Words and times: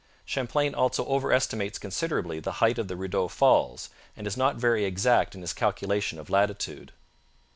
Champlain 0.25 0.73
also 0.73 1.05
over 1.05 1.31
estimates 1.31 1.77
considerably 1.77 2.39
the 2.39 2.53
height 2.53 2.79
of 2.79 2.87
the 2.87 2.95
Rideau 2.95 3.27
Falls 3.27 3.91
and 4.17 4.25
is 4.25 4.35
not 4.35 4.55
very 4.55 4.83
exact 4.83 5.35
in 5.35 5.41
his 5.41 5.53
calculation 5.53 6.17
of 6.17 6.27
latitude. 6.31 6.91